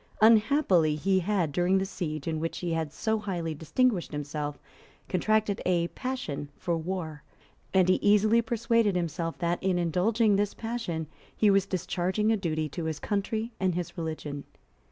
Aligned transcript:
Unhappily 0.19 0.95
he 0.95 1.19
had, 1.19 1.51
during 1.51 1.77
the 1.77 1.85
siege 1.85 2.27
in 2.27 2.39
which 2.39 2.57
he 2.57 2.73
had 2.73 2.91
so 2.91 3.19
highly 3.19 3.53
distinguished 3.53 4.11
himself, 4.11 4.57
contracted 5.07 5.61
a 5.63 5.89
passion 5.89 6.49
for 6.57 6.75
war; 6.75 7.21
and 7.71 7.87
he 7.87 7.99
easily 8.01 8.41
persuaded 8.41 8.95
himself 8.95 9.37
that, 9.37 9.61
in 9.61 9.77
indulging 9.77 10.37
this 10.37 10.55
passion, 10.55 11.05
he 11.37 11.51
was 11.51 11.67
discharging 11.67 12.31
a 12.31 12.35
duty 12.37 12.67
to 12.67 12.85
his 12.85 12.97
country 12.99 13.51
and 13.59 13.75
his 13.75 13.95
religion. 13.95 14.43